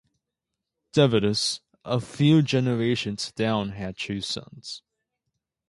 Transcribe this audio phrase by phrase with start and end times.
[0.93, 4.81] Devidas, a few generations down had two sons.